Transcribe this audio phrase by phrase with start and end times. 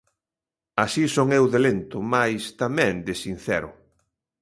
[0.83, 3.69] Así son eu de lento, mais tamén de sincero.